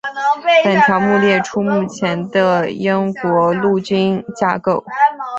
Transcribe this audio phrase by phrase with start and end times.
[0.63, 4.83] 本条目列出目前的英国陆军架构。